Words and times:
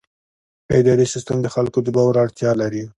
اداري 0.77 1.05
سیستم 1.13 1.37
د 1.41 1.47
خلکو 1.55 1.79
د 1.83 1.87
باور 1.95 2.15
اړتیا 2.25 2.51
لري. 2.61 2.83